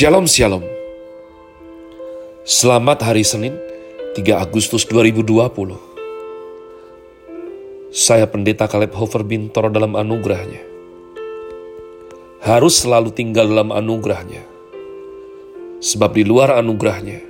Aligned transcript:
Shalom 0.00 0.24
Shalom. 0.24 0.64
Selamat 2.40 3.04
hari 3.04 3.20
Senin 3.20 3.52
3 4.16 4.32
Agustus 4.32 4.88
2020 4.88 5.28
Saya 7.92 8.24
pendeta 8.24 8.64
Caleb 8.64 8.96
Hofer 8.96 9.20
Bintoro 9.28 9.68
dalam 9.68 9.92
anugerahnya. 10.00 10.64
Harus 12.40 12.80
selalu 12.80 13.12
tinggal 13.12 13.44
dalam 13.44 13.76
anugerahnya. 13.76 14.40
Sebab 15.84 16.16
di 16.16 16.24
luar 16.24 16.56
anugerahnya 16.56 17.20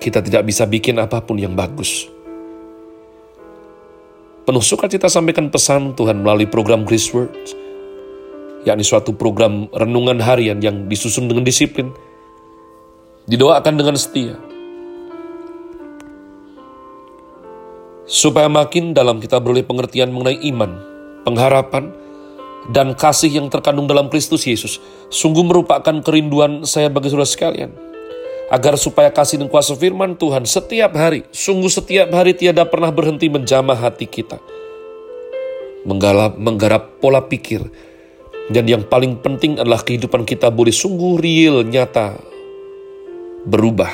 Kita 0.00 0.24
tidak 0.24 0.48
bisa 0.48 0.64
bikin 0.64 0.96
apa 0.96 1.20
pun 1.20 1.36
yang 1.36 1.52
bagus. 1.52 2.08
Penuh 4.48 4.64
sukacita 4.64 5.12
sampaikan 5.12 5.52
pesan 5.52 5.92
Tuhan 5.92 6.24
melalui 6.24 6.48
program 6.48 6.88
Grace 6.88 7.12
Words 7.12 7.63
yakni 8.64 8.82
suatu 8.84 9.12
program 9.14 9.68
renungan 9.70 10.18
harian 10.20 10.58
yang 10.58 10.88
disusun 10.88 11.28
dengan 11.28 11.44
disiplin, 11.44 11.92
didoakan 13.28 13.74
dengan 13.76 13.96
setia. 13.96 14.36
Supaya 18.04 18.52
makin 18.52 18.92
dalam 18.92 19.16
kita 19.16 19.40
beroleh 19.40 19.64
pengertian 19.64 20.12
mengenai 20.12 20.36
iman, 20.52 20.76
pengharapan, 21.24 21.88
dan 22.72 22.96
kasih 22.96 23.32
yang 23.32 23.48
terkandung 23.52 23.88
dalam 23.88 24.08
Kristus 24.08 24.44
Yesus, 24.44 24.80
sungguh 25.08 25.44
merupakan 25.44 26.00
kerinduan 26.04 26.64
saya 26.64 26.88
bagi 26.88 27.12
saudara 27.12 27.28
sekalian. 27.28 27.72
Agar 28.52 28.76
supaya 28.76 29.08
kasih 29.08 29.40
dan 29.40 29.48
kuasa 29.48 29.72
firman 29.72 30.20
Tuhan 30.20 30.44
setiap 30.44 30.92
hari, 30.92 31.24
sungguh 31.32 31.72
setiap 31.72 32.12
hari 32.12 32.36
tiada 32.36 32.68
pernah 32.68 32.92
berhenti 32.92 33.32
menjamah 33.32 33.76
hati 33.76 34.04
kita. 34.04 34.36
Menggalap, 35.88 36.36
menggarap 36.36 37.00
pola 37.00 37.24
pikir, 37.24 37.64
dan 38.52 38.68
yang 38.68 38.84
paling 38.84 39.16
penting 39.24 39.56
adalah 39.56 39.80
kehidupan 39.80 40.28
kita 40.28 40.52
boleh 40.52 40.74
sungguh 40.74 41.16
real, 41.16 41.64
nyata, 41.64 42.20
berubah. 43.48 43.88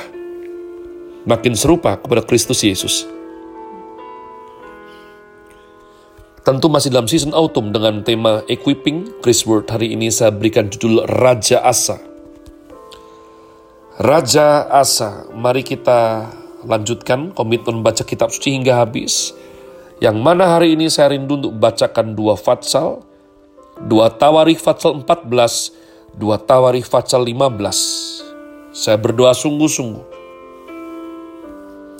Makin 1.23 1.53
serupa 1.55 1.95
kepada 1.95 2.25
Kristus 2.25 2.59
Yesus. 2.65 3.07
Tentu 6.41 6.73
masih 6.73 6.89
dalam 6.89 7.05
season 7.05 7.37
autumn 7.37 7.69
dengan 7.69 8.01
tema 8.01 8.41
Equipping 8.49 9.21
Chris 9.21 9.45
Word. 9.45 9.69
Hari 9.69 9.93
ini 9.93 10.09
saya 10.09 10.33
berikan 10.33 10.73
judul 10.73 11.05
Raja 11.05 11.61
Asa. 11.61 12.01
Raja 14.01 14.65
Asa, 14.65 15.29
mari 15.37 15.61
kita 15.61 16.33
lanjutkan 16.65 17.37
komitmen 17.37 17.85
baca 17.85 18.01
kitab 18.01 18.33
suci 18.33 18.57
hingga 18.57 18.81
habis. 18.81 19.37
Yang 20.01 20.17
mana 20.17 20.57
hari 20.57 20.73
ini 20.73 20.89
saya 20.89 21.13
rindu 21.13 21.37
untuk 21.37 21.53
bacakan 21.61 22.17
dua 22.17 22.33
fatsal, 22.33 23.05
2 23.89 24.21
Tawarikh 24.21 24.61
Fatsal 24.61 25.01
14, 25.01 25.73
2 26.13 26.47
Tawarikh 26.47 26.85
Fatsal 26.85 27.25
15. 27.25 28.21
Saya 28.71 28.97
berdoa 29.01 29.33
sungguh-sungguh 29.33 30.05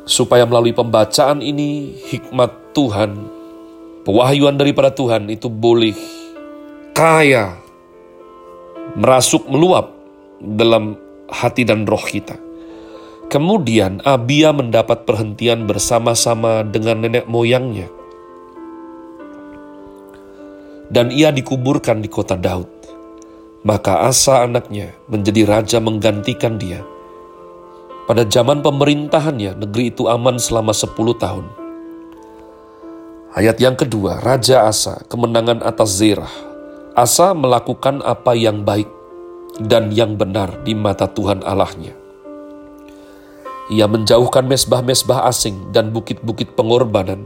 supaya 0.05 0.45
melalui 0.45 0.77
pembacaan 0.77 1.41
ini 1.41 1.97
hikmat 2.09 2.75
Tuhan, 2.77 3.17
pewahyuan 4.05 4.61
daripada 4.61 4.93
Tuhan 4.93 5.25
itu 5.33 5.49
boleh 5.49 5.97
kaya, 6.93 7.57
merasuk 8.93 9.49
meluap 9.49 9.89
dalam 10.37 10.97
hati 11.33 11.65
dan 11.65 11.89
roh 11.89 12.01
kita. 12.01 12.37
Kemudian 13.31 14.03
Abia 14.03 14.51
mendapat 14.51 15.07
perhentian 15.07 15.63
bersama-sama 15.63 16.67
dengan 16.67 17.07
nenek 17.07 17.25
moyangnya 17.31 17.87
dan 20.91 21.07
ia 21.09 21.31
dikuburkan 21.31 22.03
di 22.03 22.11
kota 22.11 22.35
Daud. 22.35 22.67
Maka 23.63 24.03
Asa 24.03 24.43
anaknya 24.43 24.91
menjadi 25.07 25.47
raja 25.47 25.79
menggantikan 25.79 26.59
dia. 26.59 26.83
Pada 28.09 28.27
zaman 28.27 28.59
pemerintahannya, 28.59 29.55
negeri 29.55 29.95
itu 29.95 30.11
aman 30.11 30.35
selama 30.35 30.75
10 30.75 30.91
tahun. 31.15 31.45
Ayat 33.31 33.63
yang 33.63 33.79
kedua, 33.79 34.19
Raja 34.19 34.67
Asa, 34.67 35.07
kemenangan 35.07 35.63
atas 35.63 35.95
Zerah. 35.95 36.33
Asa 36.91 37.31
melakukan 37.31 38.03
apa 38.03 38.35
yang 38.35 38.67
baik 38.67 38.91
dan 39.63 39.95
yang 39.95 40.19
benar 40.19 40.51
di 40.67 40.75
mata 40.75 41.07
Tuhan 41.07 41.39
Allahnya. 41.47 41.95
Ia 43.71 43.87
menjauhkan 43.87 44.51
mesbah-mesbah 44.51 45.31
asing 45.31 45.71
dan 45.71 45.95
bukit-bukit 45.95 46.59
pengorbanan, 46.59 47.23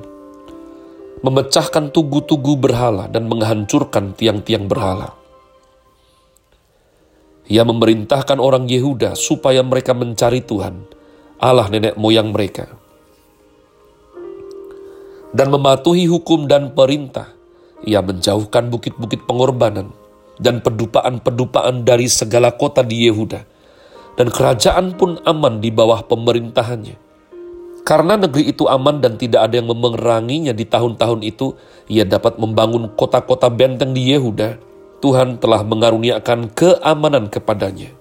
memecahkan 1.23 1.95
tugu-tugu 1.95 2.59
berhala 2.59 3.07
dan 3.07 3.31
menghancurkan 3.31 4.17
tiang-tiang 4.17 4.67
berhala. 4.67 5.15
Ia 7.45 7.61
memerintahkan 7.61 8.41
orang 8.41 8.65
Yehuda 8.65 9.13
supaya 9.13 9.61
mereka 9.61 9.93
mencari 9.93 10.41
Tuhan, 10.41 10.81
Allah 11.37 11.69
nenek 11.69 11.93
moyang 11.93 12.33
mereka, 12.33 12.65
dan 15.31 15.53
mematuhi 15.53 16.09
hukum 16.09 16.49
dan 16.49 16.73
perintah. 16.73 17.31
Ia 17.85 18.01
menjauhkan 18.01 18.73
bukit-bukit 18.73 19.29
pengorbanan 19.29 19.93
dan 20.41 20.57
pedupaan-pedupaan 20.65 21.85
dari 21.85 22.09
segala 22.09 22.49
kota 22.57 22.81
di 22.81 23.05
Yehuda, 23.05 23.45
dan 24.17 24.33
kerajaan 24.33 24.97
pun 24.97 25.21
aman 25.21 25.61
di 25.61 25.69
bawah 25.69 26.01
pemerintahannya 26.09 27.04
karena 27.85 28.17
negeri 28.17 28.49
itu 28.49 28.65
aman 28.65 28.97
dan 28.97 29.13
tidak 29.13 29.45
ada 29.45 29.61
yang 29.61 29.69
memeranginya 29.69 30.57
di 30.57 30.65
tahun-tahun 30.65 31.21
itu, 31.21 31.53
ia 31.85 32.01
dapat 32.01 32.41
membangun 32.41 32.89
kota-kota 32.97 33.45
benteng 33.53 33.93
di 33.93 34.09
Yehuda. 34.09 34.57
Tuhan 35.05 35.37
telah 35.37 35.61
mengaruniakan 35.61 36.49
keamanan 36.49 37.29
kepadanya. 37.29 37.93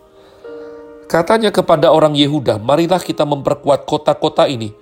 Katanya 1.05 1.53
kepada 1.53 1.93
orang 1.93 2.17
Yehuda, 2.17 2.57
marilah 2.57 2.97
kita 2.97 3.29
memperkuat 3.29 3.85
kota-kota 3.85 4.49
ini 4.49 4.73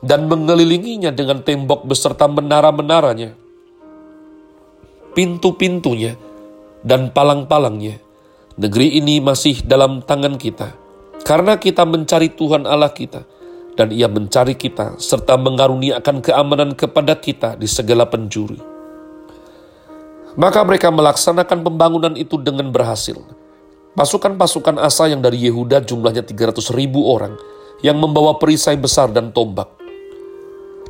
dan 0.00 0.24
mengelilinginya 0.24 1.12
dengan 1.12 1.44
tembok 1.44 1.84
beserta 1.84 2.24
menara-menaranya, 2.24 3.36
pintu-pintunya, 5.12 6.16
dan 6.80 7.12
palang-palangnya. 7.12 8.00
Negeri 8.56 8.96
ini 8.96 9.20
masih 9.20 9.60
dalam 9.60 10.00
tangan 10.00 10.40
kita, 10.40 10.72
karena 11.20 11.60
kita 11.60 11.84
mencari 11.84 12.32
Tuhan 12.32 12.64
Allah 12.64 12.96
kita 12.96 13.28
dan 13.72 13.88
ia 13.88 14.08
mencari 14.08 14.52
kita 14.52 15.00
serta 15.00 15.40
mengaruniakan 15.40 16.20
keamanan 16.20 16.76
kepada 16.76 17.16
kita 17.16 17.56
di 17.56 17.64
segala 17.64 18.04
penjuru. 18.04 18.56
Maka 20.36 20.64
mereka 20.64 20.88
melaksanakan 20.88 21.60
pembangunan 21.60 22.14
itu 22.16 22.40
dengan 22.40 22.72
berhasil. 22.72 23.20
Pasukan-pasukan 23.92 24.80
asa 24.80 25.12
yang 25.12 25.20
dari 25.20 25.44
Yehuda 25.44 25.84
jumlahnya 25.84 26.24
300 26.24 26.72
ribu 26.72 27.04
orang 27.12 27.36
yang 27.84 28.00
membawa 28.00 28.40
perisai 28.40 28.80
besar 28.80 29.12
dan 29.12 29.28
tombak. 29.36 29.68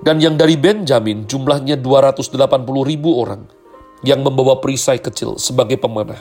Dan 0.03 0.19
yang 0.23 0.35
dari 0.35 0.59
Benjamin 0.59 1.27
jumlahnya 1.27 1.79
280 1.79 2.39
ribu 2.87 3.19
orang 3.19 3.47
yang 4.03 4.23
membawa 4.23 4.59
perisai 4.59 4.99
kecil 4.99 5.39
sebagai 5.39 5.79
pemanah. 5.79 6.19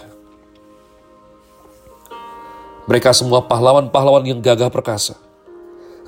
Mereka 2.90 3.14
semua 3.14 3.46
pahlawan-pahlawan 3.46 4.26
yang 4.26 4.42
gagah 4.42 4.74
perkasa 4.74 5.31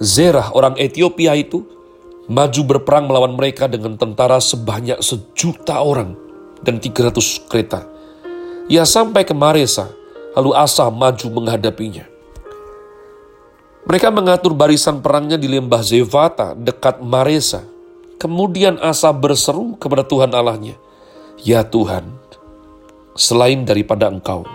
Zerah 0.04 0.52
orang 0.52 0.76
Ethiopia 0.76 1.32
itu 1.32 1.64
maju 2.28 2.62
berperang 2.76 3.08
melawan 3.08 3.40
mereka 3.40 3.72
dengan 3.72 3.96
tentara 3.96 4.36
sebanyak 4.44 5.00
sejuta 5.00 5.80
orang 5.80 6.20
dan 6.60 6.84
300 6.84 7.48
kereta. 7.48 7.88
Ia 8.68 8.84
sampai 8.84 9.24
ke 9.24 9.32
Maresa, 9.32 9.88
lalu 10.36 10.52
Asa 10.60 10.92
maju 10.92 11.28
menghadapinya. 11.40 12.04
Mereka 13.84 14.12
mengatur 14.12 14.52
barisan 14.56 15.00
perangnya 15.04 15.36
di 15.36 15.48
lembah 15.52 15.84
Zevata 15.84 16.56
dekat 16.56 17.04
Maresa. 17.04 17.64
Kemudian 18.20 18.80
Asa 18.80 19.12
berseru 19.12 19.76
kepada 19.76 20.08
Tuhan 20.08 20.32
Allahnya, 20.32 20.80
Ya 21.44 21.64
Tuhan, 21.68 22.08
selain 23.20 23.68
daripada 23.68 24.08
Engkau, 24.08 24.48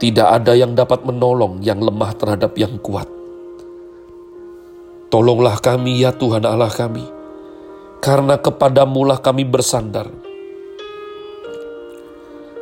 tidak 0.00 0.28
ada 0.28 0.56
yang 0.56 0.72
dapat 0.72 1.04
menolong 1.04 1.60
yang 1.60 1.84
lemah 1.84 2.16
terhadap 2.16 2.56
yang 2.56 2.80
kuat. 2.80 3.19
Tolonglah 5.10 5.58
kami 5.58 6.06
ya 6.06 6.14
Tuhan 6.14 6.46
Allah 6.46 6.70
kami, 6.70 7.02
karena 7.98 8.38
kepadamulah 8.38 9.18
kami 9.18 9.42
bersandar. 9.42 10.06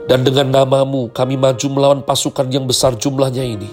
Dan 0.09 0.25
dengan 0.25 0.57
namamu 0.57 1.13
kami 1.13 1.37
maju 1.37 1.67
melawan 1.69 2.01
pasukan 2.01 2.49
yang 2.49 2.65
besar 2.65 2.97
jumlahnya 2.97 3.45
ini. 3.45 3.69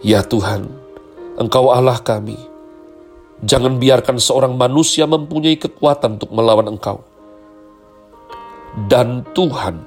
Ya 0.00 0.24
Tuhan, 0.24 0.72
Engkau 1.36 1.68
Allah 1.68 2.00
kami. 2.00 2.40
Jangan 3.44 3.76
biarkan 3.76 4.16
seorang 4.16 4.56
manusia 4.56 5.04
mempunyai 5.04 5.60
kekuatan 5.60 6.16
untuk 6.16 6.32
melawan 6.32 6.80
Engkau. 6.80 7.04
Dan 8.88 9.28
Tuhan 9.36 9.84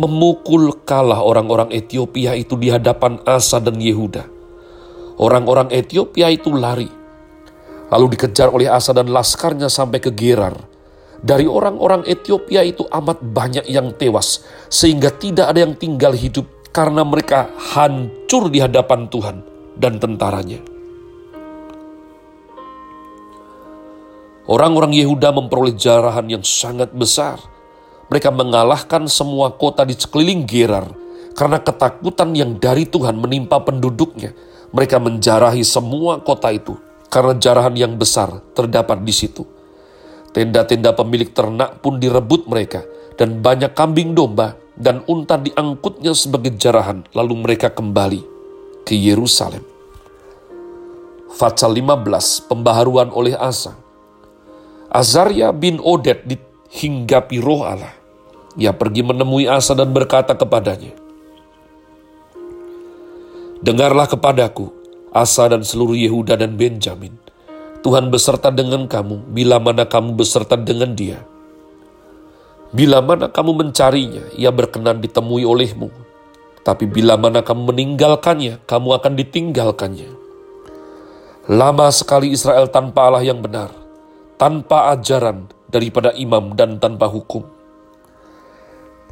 memukul 0.00 0.72
kalah 0.88 1.20
orang-orang 1.20 1.68
Ethiopia 1.68 2.32
itu 2.32 2.56
di 2.56 2.72
hadapan 2.72 3.20
Asa 3.28 3.60
dan 3.60 3.76
Yehuda 3.76 4.37
Orang-orang 5.18 5.74
Ethiopia 5.74 6.30
itu 6.30 6.54
lari, 6.54 6.86
lalu 7.90 8.06
dikejar 8.14 8.54
oleh 8.54 8.70
Asa 8.70 8.94
dan 8.94 9.10
laskarnya 9.10 9.66
sampai 9.66 9.98
ke 9.98 10.14
Gerar. 10.14 10.54
Dari 11.18 11.50
orang-orang 11.50 12.06
Ethiopia 12.06 12.62
itu 12.62 12.86
amat 12.86 13.18
banyak 13.18 13.66
yang 13.66 13.90
tewas, 13.98 14.46
sehingga 14.70 15.10
tidak 15.10 15.50
ada 15.50 15.66
yang 15.66 15.74
tinggal 15.74 16.14
hidup 16.14 16.46
karena 16.70 17.02
mereka 17.02 17.50
hancur 17.74 18.46
di 18.46 18.62
hadapan 18.62 19.10
Tuhan 19.10 19.36
dan 19.74 19.98
tentaranya. 19.98 20.62
Orang-orang 24.48 24.96
Yehuda 24.96 25.34
memperoleh 25.34 25.76
jarahan 25.76 26.24
yang 26.30 26.40
sangat 26.40 26.94
besar. 26.96 27.36
Mereka 28.08 28.32
mengalahkan 28.32 29.04
semua 29.04 29.52
kota 29.52 29.84
di 29.84 29.92
sekeliling 29.92 30.48
Gerar 30.48 30.88
karena 31.36 31.60
ketakutan 31.60 32.32
yang 32.32 32.56
dari 32.56 32.88
Tuhan 32.88 33.20
menimpa 33.20 33.60
penduduknya. 33.60 34.32
Mereka 34.74 35.00
menjarahi 35.00 35.64
semua 35.64 36.20
kota 36.20 36.52
itu 36.52 36.76
karena 37.08 37.36
jarahan 37.40 37.74
yang 37.74 37.96
besar 37.96 38.44
terdapat 38.52 39.00
di 39.00 39.12
situ. 39.12 39.44
Tenda-tenda 40.32 40.92
pemilik 40.92 41.32
ternak 41.32 41.80
pun 41.80 41.96
direbut 41.96 42.44
mereka 42.44 42.84
dan 43.16 43.40
banyak 43.40 43.72
kambing 43.72 44.12
domba 44.12 44.54
dan 44.76 45.02
unta 45.08 45.40
diangkutnya 45.40 46.12
sebagai 46.12 46.54
jarahan 46.54 47.02
lalu 47.16 47.48
mereka 47.48 47.72
kembali 47.72 48.22
ke 48.84 48.92
Yerusalem. 48.92 49.64
Fatsal 51.32 51.72
15 51.76 52.48
pembaharuan 52.48 53.12
oleh 53.12 53.36
Asa 53.36 53.88
Azaria 54.88 55.52
bin 55.52 55.76
Oded 55.84 56.24
dihinggapi 56.24 57.44
roh 57.44 57.68
Allah. 57.68 57.92
Ia 58.56 58.72
pergi 58.72 59.04
menemui 59.04 59.44
Asa 59.44 59.76
dan 59.76 59.92
berkata 59.92 60.32
kepadanya, 60.32 60.96
Dengarlah 63.58 64.06
kepadaku, 64.06 64.70
Asa 65.10 65.50
dan 65.50 65.66
seluruh 65.66 65.98
Yehuda 65.98 66.38
dan 66.38 66.54
Benjamin. 66.54 67.14
Tuhan 67.82 68.10
beserta 68.10 68.54
dengan 68.54 68.86
kamu, 68.86 69.34
bila 69.34 69.58
mana 69.58 69.86
kamu 69.86 70.18
beserta 70.18 70.54
dengan 70.58 70.92
dia. 70.94 71.22
Bila 72.74 73.00
mana 73.00 73.32
kamu 73.32 73.64
mencarinya, 73.64 74.24
ia 74.36 74.52
berkenan 74.52 75.00
ditemui 75.00 75.42
olehmu. 75.46 75.88
Tapi 76.62 76.84
bila 76.84 77.16
mana 77.16 77.40
kamu 77.40 77.72
meninggalkannya, 77.72 78.60
kamu 78.68 78.88
akan 79.00 79.12
ditinggalkannya. 79.16 80.10
Lama 81.48 81.88
sekali 81.88 82.28
Israel 82.36 82.68
tanpa 82.68 83.08
Allah 83.08 83.24
yang 83.24 83.40
benar 83.40 83.88
tanpa 84.38 84.94
ajaran 84.94 85.50
daripada 85.66 86.14
imam 86.14 86.54
dan 86.54 86.78
tanpa 86.78 87.10
hukum. 87.10 87.42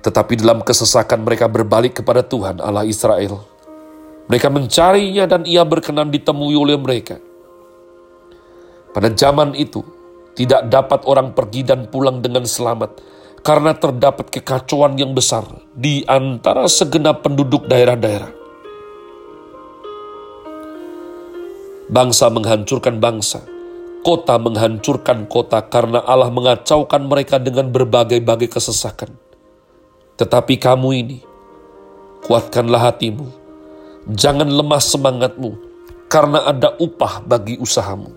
Tetapi 0.00 0.38
dalam 0.38 0.62
kesesakan 0.62 1.26
mereka 1.26 1.50
berbalik 1.50 1.98
kepada 2.00 2.22
Tuhan 2.22 2.62
Allah 2.62 2.86
Israel. 2.86 3.42
Mereka 4.26 4.50
mencarinya 4.50 5.24
dan 5.30 5.46
ia 5.46 5.62
berkenan 5.62 6.10
ditemui 6.10 6.58
oleh 6.58 6.74
mereka. 6.74 7.22
Pada 8.90 9.12
zaman 9.14 9.54
itu, 9.54 9.86
tidak 10.34 10.66
dapat 10.66 11.06
orang 11.06 11.30
pergi 11.30 11.62
dan 11.62 11.86
pulang 11.86 12.18
dengan 12.20 12.42
selamat 12.42 13.00
karena 13.46 13.72
terdapat 13.78 14.26
kekacauan 14.28 14.98
yang 14.98 15.14
besar 15.14 15.46
di 15.72 16.02
antara 16.10 16.66
segenap 16.66 17.22
penduduk 17.22 17.70
daerah-daerah. 17.70 18.34
Bangsa 21.86 22.26
menghancurkan 22.26 22.98
bangsa, 22.98 23.46
kota 24.02 24.34
menghancurkan 24.42 25.30
kota 25.30 25.62
karena 25.70 26.02
Allah 26.02 26.34
mengacaukan 26.34 27.06
mereka 27.06 27.38
dengan 27.38 27.70
berbagai-bagai 27.70 28.50
kesesakan. 28.50 29.14
Tetapi 30.18 30.58
kamu 30.58 30.88
ini, 31.06 31.18
kuatkanlah 32.26 32.90
hatimu, 32.90 33.45
jangan 34.10 34.46
lemah 34.46 34.82
semangatmu, 34.82 35.58
karena 36.06 36.46
ada 36.46 36.74
upah 36.78 37.22
bagi 37.26 37.58
usahamu. 37.58 38.14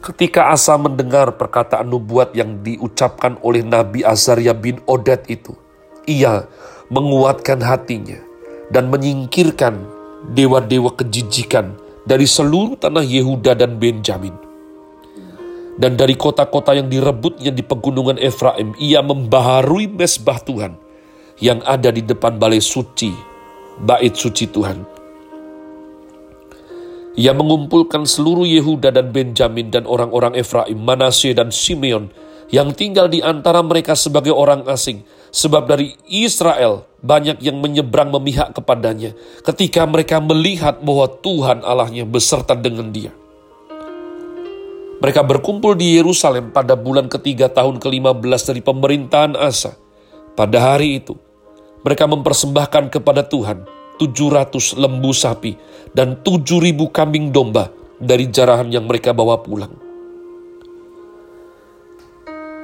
Ketika 0.00 0.48
Asa 0.48 0.80
mendengar 0.80 1.36
perkataan 1.36 1.88
nubuat 1.88 2.32
yang 2.32 2.64
diucapkan 2.64 3.36
oleh 3.44 3.60
Nabi 3.60 4.00
Azaria 4.00 4.56
bin 4.56 4.80
Oded 4.88 5.28
itu, 5.28 5.52
ia 6.08 6.48
menguatkan 6.88 7.60
hatinya 7.60 8.16
dan 8.72 8.88
menyingkirkan 8.88 9.76
dewa-dewa 10.32 10.96
kejijikan 10.96 11.76
dari 12.08 12.24
seluruh 12.24 12.80
tanah 12.80 13.04
Yehuda 13.04 13.56
dan 13.60 13.76
Benjamin 13.76 14.50
dan 15.80 15.96
dari 15.96 16.12
kota-kota 16.12 16.76
yang 16.76 16.92
direbutnya 16.92 17.48
di 17.48 17.64
pegunungan 17.64 18.20
Efraim, 18.20 18.76
ia 18.76 19.00
membaharui 19.00 19.88
mesbah 19.88 20.36
Tuhan 20.44 20.76
yang 21.40 21.64
ada 21.64 21.88
di 21.88 22.04
depan 22.04 22.36
balai 22.36 22.60
suci, 22.60 23.16
bait 23.84 24.12
suci 24.12 24.48
Tuhan. 24.48 25.00
Ia 27.18 27.34
mengumpulkan 27.34 28.06
seluruh 28.06 28.46
Yehuda 28.46 28.94
dan 28.94 29.10
Benjamin 29.10 29.68
dan 29.68 29.84
orang-orang 29.84 30.38
Efraim, 30.38 30.78
Manasye 30.78 31.34
dan 31.34 31.50
Simeon 31.50 32.08
yang 32.54 32.72
tinggal 32.74 33.10
di 33.10 33.18
antara 33.22 33.60
mereka 33.60 33.98
sebagai 33.98 34.30
orang 34.34 34.66
asing. 34.70 35.02
Sebab 35.30 35.70
dari 35.70 35.94
Israel 36.10 36.90
banyak 37.06 37.38
yang 37.38 37.62
menyeberang 37.62 38.10
memihak 38.10 38.50
kepadanya 38.50 39.14
ketika 39.46 39.86
mereka 39.86 40.18
melihat 40.18 40.82
bahwa 40.82 41.06
Tuhan 41.06 41.62
Allahnya 41.62 42.02
beserta 42.02 42.58
dengan 42.58 42.90
dia. 42.90 43.14
Mereka 45.00 45.24
berkumpul 45.24 45.78
di 45.78 45.96
Yerusalem 45.96 46.52
pada 46.52 46.76
bulan 46.76 47.08
ketiga 47.08 47.48
tahun 47.48 47.80
ke-15 47.80 48.42
dari 48.52 48.60
pemerintahan 48.60 49.32
Asa. 49.38 49.78
Pada 50.36 50.60
hari 50.60 51.00
itu, 51.00 51.16
mereka 51.80 52.04
mempersembahkan 52.04 52.92
kepada 52.92 53.24
Tuhan 53.24 53.64
700 54.00 54.80
lembu 54.80 55.12
sapi 55.12 55.56
dan 55.92 56.20
7000 56.24 56.76
kambing 56.88 57.28
domba 57.28 57.68
dari 58.00 58.32
jarahan 58.32 58.72
yang 58.72 58.88
mereka 58.88 59.12
bawa 59.12 59.44
pulang. 59.44 59.72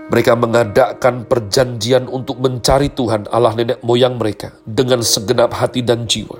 Mereka 0.07 0.39
mengadakan 0.39 1.27
perjanjian 1.27 2.07
untuk 2.07 2.39
mencari 2.39 2.95
Tuhan 2.95 3.27
Allah 3.29 3.59
nenek 3.59 3.83
moyang 3.83 4.17
mereka 4.17 4.55
dengan 4.63 5.03
segenap 5.03 5.51
hati 5.51 5.83
dan 5.83 6.07
jiwa. 6.07 6.39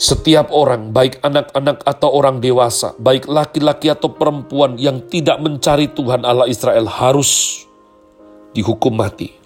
Setiap 0.00 0.48
orang, 0.48 0.96
baik 0.96 1.20
anak-anak 1.20 1.84
atau 1.84 2.08
orang 2.08 2.40
dewasa, 2.40 2.96
baik 2.96 3.28
laki-laki 3.28 3.92
atau 3.92 4.16
perempuan 4.16 4.80
yang 4.80 5.04
tidak 5.10 5.36
mencari 5.42 5.92
Tuhan 5.92 6.24
Allah 6.24 6.48
Israel 6.48 6.88
harus 6.88 7.60
dihukum 8.56 8.96
mati. 8.96 9.39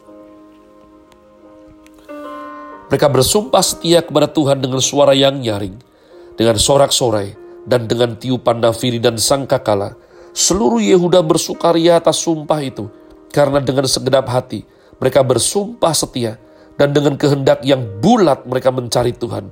Mereka 2.95 3.11
bersumpah 3.11 3.59
setia 3.59 4.07
kepada 4.07 4.31
Tuhan 4.31 4.63
dengan 4.63 4.79
suara 4.79 5.19
yang 5.19 5.43
nyaring, 5.43 5.75
dengan 6.39 6.55
sorak-sorai, 6.55 7.35
dan 7.67 7.91
dengan 7.91 8.15
tiupan 8.15 8.63
nafiri 8.63 9.03
dan 9.03 9.19
sangkakala. 9.19 9.99
Seluruh 10.31 10.79
Yehuda 10.79 11.27
bersukaria 11.27 11.99
atas 11.99 12.23
sumpah 12.23 12.63
itu, 12.63 12.87
karena 13.35 13.59
dengan 13.59 13.91
segenap 13.91 14.31
hati 14.31 14.63
mereka 15.03 15.27
bersumpah 15.27 15.91
setia, 15.91 16.39
dan 16.79 16.95
dengan 16.95 17.19
kehendak 17.19 17.67
yang 17.67 17.83
bulat 17.99 18.47
mereka 18.47 18.71
mencari 18.71 19.11
Tuhan 19.11 19.51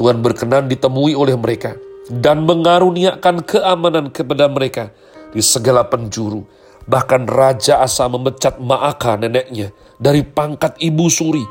Tuhan 0.00 0.24
berkenan 0.24 0.64
ditemui 0.64 1.12
oleh 1.12 1.36
mereka 1.36 1.76
dan 2.08 2.48
mengaruniakan 2.48 3.44
keamanan 3.44 4.08
kepada 4.08 4.48
mereka 4.48 4.96
di 5.28 5.44
segala 5.44 5.84
penjuru. 5.84 6.40
Bahkan 6.88 7.28
Raja 7.28 7.84
Asa 7.84 8.08
memecat 8.08 8.56
Maaka 8.56 9.20
neneknya 9.20 9.68
dari 10.00 10.24
pangkat 10.24 10.80
ibu 10.80 11.12
suri 11.12 11.44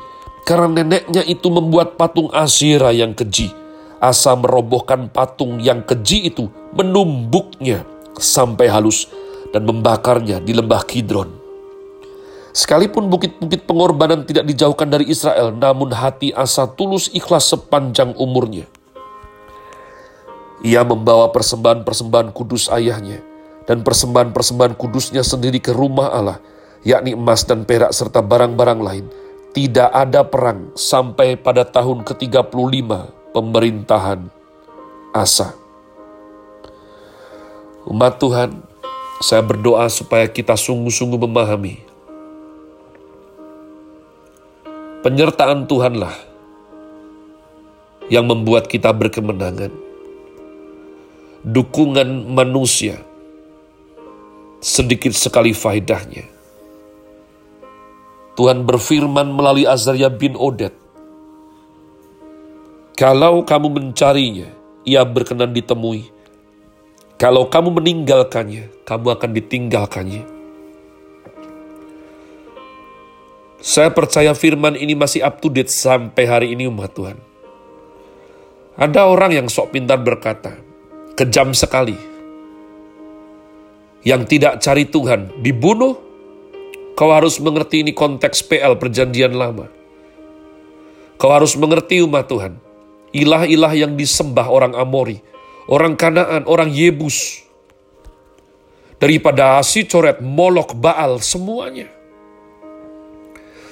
karena 0.44 0.82
neneknya 0.82 1.22
itu 1.26 1.48
membuat 1.52 2.00
patung 2.00 2.32
Asira 2.32 2.90
yang 2.90 3.12
keji. 3.12 3.52
Asa 4.00 4.32
merobohkan 4.32 5.12
patung 5.12 5.60
yang 5.60 5.84
keji 5.84 6.32
itu, 6.32 6.48
menumbuknya 6.72 7.84
sampai 8.16 8.72
halus 8.72 9.04
dan 9.52 9.68
membakarnya 9.68 10.40
di 10.40 10.56
lembah 10.56 10.80
Kidron. 10.88 11.28
Sekalipun 12.50 13.06
bukit-bukit 13.06 13.68
pengorbanan 13.68 14.26
tidak 14.26 14.48
dijauhkan 14.48 14.90
dari 14.90 15.06
Israel, 15.06 15.54
namun 15.54 15.92
hati 15.94 16.34
Asa 16.34 16.66
tulus 16.66 17.12
ikhlas 17.12 17.46
sepanjang 17.52 18.16
umurnya. 18.18 18.66
Ia 20.60 20.82
membawa 20.84 21.30
persembahan-persembahan 21.30 22.34
kudus 22.36 22.68
ayahnya 22.68 23.22
dan 23.64 23.86
persembahan-persembahan 23.86 24.74
kudusnya 24.76 25.22
sendiri 25.22 25.62
ke 25.62 25.70
rumah 25.70 26.10
Allah, 26.10 26.38
yakni 26.82 27.14
emas 27.14 27.46
dan 27.46 27.62
perak 27.62 27.94
serta 27.94 28.18
barang-barang 28.24 28.80
lain. 28.82 29.06
Tidak 29.50 29.90
ada 29.90 30.22
perang 30.22 30.70
sampai 30.78 31.34
pada 31.34 31.66
tahun 31.66 32.06
ke-35 32.06 32.90
pemerintahan 33.34 34.30
Asa. 35.10 35.58
Umat 37.90 38.22
Tuhan, 38.22 38.62
saya 39.18 39.42
berdoa 39.42 39.90
supaya 39.90 40.30
kita 40.30 40.54
sungguh-sungguh 40.54 41.18
memahami 41.18 41.90
Penyertaan 45.00 45.64
Tuhanlah 45.64 46.12
yang 48.12 48.28
membuat 48.28 48.68
kita 48.68 48.92
berkemenangan. 48.92 49.72
Dukungan 51.40 52.28
manusia 52.28 53.00
sedikit 54.60 55.16
sekali 55.16 55.56
faedahnya. 55.56 56.39
Tuhan 58.40 58.64
berfirman 58.64 59.36
melalui 59.36 59.68
Azaria 59.68 60.08
bin 60.08 60.32
Oded, 60.32 60.72
Kalau 62.96 63.44
kamu 63.44 63.68
mencarinya, 63.68 64.48
ia 64.80 65.04
berkenan 65.04 65.52
ditemui. 65.52 66.08
Kalau 67.20 67.52
kamu 67.52 67.76
meninggalkannya, 67.76 68.72
kamu 68.88 69.06
akan 69.12 69.30
ditinggalkannya. 69.36 70.24
Saya 73.60 73.92
percaya 73.92 74.32
firman 74.32 74.72
ini 74.72 74.96
masih 74.96 75.20
up 75.20 75.36
to 75.44 75.52
date 75.52 75.68
sampai 75.68 76.24
hari 76.24 76.56
ini 76.56 76.64
umat 76.64 76.96
Tuhan. 76.96 77.20
Ada 78.80 79.04
orang 79.04 79.36
yang 79.36 79.46
sok 79.52 79.76
pintar 79.76 80.00
berkata, 80.00 80.56
kejam 81.12 81.52
sekali. 81.52 82.00
Yang 84.00 84.22
tidak 84.32 84.64
cari 84.64 84.88
Tuhan, 84.88 85.44
dibunuh. 85.44 86.09
Kau 87.00 87.08
harus 87.16 87.40
mengerti 87.40 87.80
ini 87.80 87.96
konteks 87.96 88.44
PL 88.44 88.76
perjanjian 88.76 89.32
lama. 89.32 89.72
Kau 91.16 91.32
harus 91.32 91.56
mengerti 91.56 92.04
umat 92.04 92.28
Tuhan. 92.28 92.60
Ilah-ilah 93.16 93.72
yang 93.72 93.96
disembah 93.96 94.52
orang 94.52 94.76
Amori, 94.76 95.24
orang 95.64 95.96
Kanaan, 95.96 96.44
orang 96.44 96.68
Yebus. 96.68 97.40
Daripada 99.00 99.56
Asi 99.56 99.88
Coret, 99.88 100.20
Molok, 100.20 100.76
Baal, 100.76 101.24
semuanya 101.24 101.88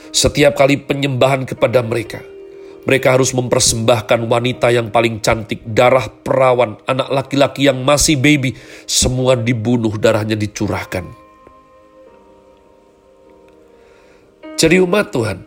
setiap 0.09 0.57
kali 0.57 0.81
penyembahan 0.81 1.45
kepada 1.45 1.85
mereka, 1.85 2.25
mereka 2.89 3.13
harus 3.13 3.37
mempersembahkan 3.37 4.25
wanita 4.25 4.73
yang 4.73 4.89
paling 4.89 5.21
cantik, 5.21 5.61
darah 5.69 6.09
perawan, 6.09 6.81
anak 6.89 7.13
laki-laki 7.13 7.69
yang 7.69 7.85
masih 7.85 8.17
baby, 8.17 8.57
semua 8.89 9.37
dibunuh, 9.37 9.93
darahnya 10.01 10.35
dicurahkan. 10.35 11.28
Jadi 14.59 14.83
umat 14.83 15.15
Tuhan, 15.15 15.39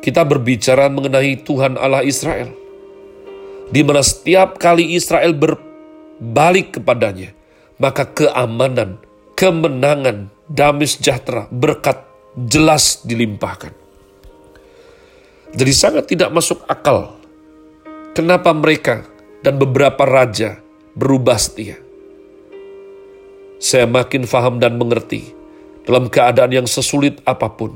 kita 0.00 0.24
berbicara 0.24 0.88
mengenai 0.88 1.36
Tuhan 1.36 1.76
Allah 1.76 2.00
Israel, 2.00 2.56
di 3.68 3.84
mana 3.84 4.00
setiap 4.00 4.56
kali 4.56 4.96
Israel 4.96 5.36
berbalik 5.36 6.80
kepadanya, 6.80 7.36
maka 7.76 8.08
keamanan, 8.08 8.96
kemenangan, 9.36 10.32
damai 10.48 10.88
sejahtera, 10.88 11.52
berkat 11.52 12.00
jelas 12.48 13.04
dilimpahkan. 13.04 13.76
Jadi 15.52 15.72
sangat 15.76 16.08
tidak 16.08 16.32
masuk 16.32 16.64
akal 16.64 17.12
kenapa 18.16 18.56
mereka 18.56 19.04
dan 19.44 19.60
beberapa 19.60 20.08
raja 20.08 20.56
berubah 20.96 21.36
setia. 21.36 21.76
Saya 23.60 23.84
makin 23.84 24.24
faham 24.24 24.56
dan 24.56 24.80
mengerti 24.80 25.39
dalam 25.90 26.06
keadaan 26.06 26.54
yang 26.54 26.68
sesulit 26.70 27.18
apa 27.26 27.50
pun, 27.50 27.74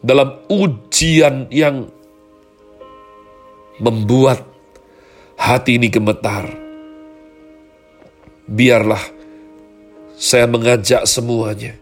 dalam 0.00 0.32
ujian 0.48 1.44
yang 1.52 1.92
membuat 3.76 4.48
hati 5.36 5.76
ini 5.76 5.92
gemetar. 5.92 6.48
Biarlah 8.48 9.04
saya 10.16 10.48
mengajak 10.48 11.04
semuanya. 11.04 11.76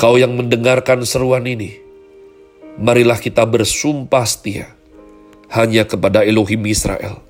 Kau 0.00 0.16
yang 0.16 0.32
mendengarkan 0.32 1.04
seruan 1.04 1.44
ini, 1.44 1.76
marilah 2.80 3.20
kita 3.20 3.44
bersumpah 3.44 4.24
setia 4.24 4.72
hanya 5.52 5.84
kepada 5.84 6.24
Elohim 6.24 6.64
Israel, 6.72 7.20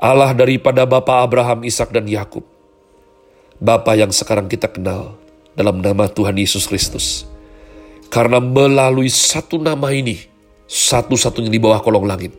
Allah 0.00 0.32
daripada 0.32 0.88
Bapa 0.88 1.20
Abraham, 1.20 1.68
Ishak 1.68 1.92
dan 1.92 2.08
Yakub, 2.08 2.48
Bapa 3.60 3.92
yang 3.92 4.08
sekarang 4.08 4.48
kita 4.48 4.72
kenal 4.72 5.27
dalam 5.58 5.82
nama 5.82 6.06
Tuhan 6.06 6.38
Yesus 6.38 6.70
Kristus. 6.70 7.26
Karena 8.06 8.38
melalui 8.38 9.10
satu 9.10 9.58
nama 9.58 9.90
ini, 9.90 10.22
satu-satunya 10.70 11.50
di 11.50 11.58
bawah 11.58 11.82
kolong 11.82 12.06
langit, 12.06 12.30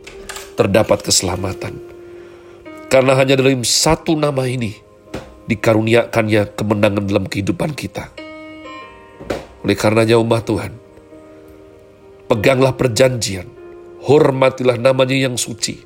terdapat 0.56 1.04
keselamatan. 1.04 1.76
Karena 2.88 3.14
hanya 3.20 3.36
dalam 3.36 3.60
satu 3.60 4.16
nama 4.16 4.48
ini, 4.48 4.72
dikaruniakannya 5.46 6.56
kemenangan 6.56 7.04
dalam 7.04 7.28
kehidupan 7.28 7.76
kita. 7.76 8.08
Oleh 9.60 9.76
karenanya 9.76 10.16
umat 10.16 10.48
Tuhan, 10.48 10.72
peganglah 12.26 12.74
perjanjian, 12.74 13.46
hormatilah 14.00 14.80
namanya 14.80 15.14
yang 15.14 15.36
suci, 15.36 15.76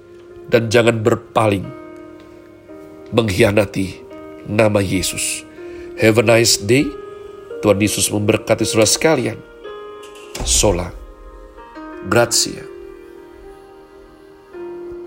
dan 0.49 0.71
jangan 0.71 1.03
berpaling 1.03 1.67
mengkhianati 3.11 4.00
nama 4.49 4.81
Yesus. 4.81 5.45
Have 6.00 6.23
a 6.23 6.25
nice 6.25 6.57
day. 6.57 7.04
Tuhan 7.64 7.80
Yesus 7.80 8.12
memberkati 8.12 8.68
saudara 8.68 8.85
sekalian. 8.85 9.40
Sola. 10.44 10.92
Grazie. 12.04 12.74